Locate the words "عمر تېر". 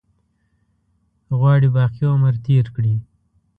2.13-2.65